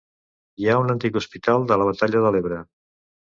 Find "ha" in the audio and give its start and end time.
0.71-0.77